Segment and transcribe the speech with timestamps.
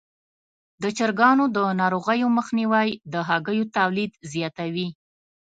[0.81, 4.87] د چرګانو د ناروغیو مخنیوی د هګیو تولید زیاتوي.